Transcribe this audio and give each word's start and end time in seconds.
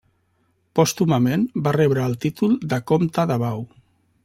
Pòstumament 0.79 1.43
va 1.67 1.75
rebre 1.77 2.07
el 2.11 2.17
títol 2.25 2.57
de 2.73 2.83
comte 2.93 3.29
de 3.33 3.41
Bau. 3.47 3.63